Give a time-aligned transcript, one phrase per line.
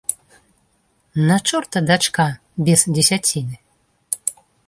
[1.27, 2.25] На чорта дачка
[2.69, 3.55] без дзесяціны!